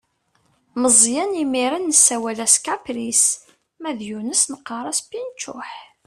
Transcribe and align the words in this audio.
Meẓyan 0.81 1.31
imir-n 1.43 1.87
nessawal-as 1.89 2.55
kapris, 2.65 3.23
ma 3.81 3.89
yusef 4.07 4.43
neqqaṛ-as 4.51 4.99
pinčuḥ. 5.09 5.69